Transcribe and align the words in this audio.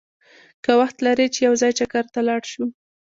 که 0.63 0.71
وخت 0.79 0.97
لرې 1.05 1.27
چې 1.33 1.39
یو 1.47 1.53
ځای 1.61 1.71
چکر 1.79 2.05
ته 2.13 2.19
لاړ 2.27 2.41
شو! 2.51 2.65